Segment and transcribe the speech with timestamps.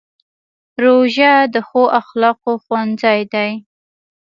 [0.83, 3.51] روژه د ښو اخلاقو ښوونځی دی.